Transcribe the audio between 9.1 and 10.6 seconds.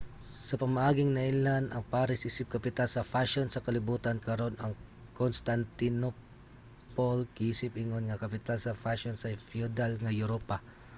sa feudal nga europa